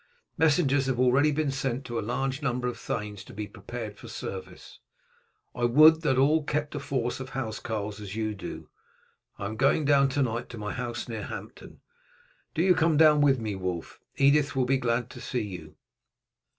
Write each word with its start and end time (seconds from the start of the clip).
Messengers 0.35 0.87
have 0.87 0.99
already 0.99 1.31
been 1.31 1.51
sent 1.51 1.85
to 1.85 1.99
a 1.99 2.01
large 2.01 2.41
number 2.41 2.67
of 2.67 2.79
thanes 2.79 3.23
to 3.23 3.35
be 3.35 3.45
prepared 3.45 3.99
for 3.99 4.07
service. 4.07 4.79
I 5.53 5.65
would 5.65 6.01
that 6.01 6.17
all 6.17 6.43
kept 6.43 6.73
a 6.73 6.79
force 6.79 7.19
of 7.19 7.29
housecarls 7.29 7.99
as 8.01 8.15
you 8.15 8.33
do. 8.33 8.67
I 9.37 9.45
am 9.45 9.57
going 9.57 9.85
down 9.85 10.09
to 10.09 10.23
night 10.23 10.49
to 10.49 10.57
my 10.57 10.73
house 10.73 11.07
near 11.07 11.25
Hampton. 11.25 11.81
Do 12.55 12.63
you 12.63 12.73
come 12.73 12.97
down 12.97 13.21
with 13.21 13.37
me, 13.37 13.53
Wulf. 13.53 13.99
Edith 14.15 14.55
will 14.55 14.65
be 14.65 14.77
glad 14.77 15.07
to 15.11 15.21
see 15.21 15.43
you." 15.45 15.75